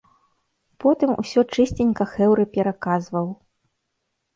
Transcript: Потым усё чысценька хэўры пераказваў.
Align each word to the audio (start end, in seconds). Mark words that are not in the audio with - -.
Потым 0.83 1.11
усё 1.25 1.39
чысценька 1.57 2.03
хэўры 2.17 2.49
пераказваў. 2.59 3.27